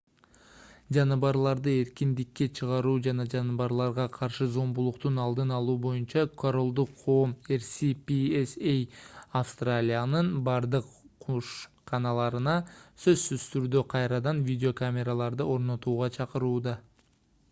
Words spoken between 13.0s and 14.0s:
сөзсүз түрдө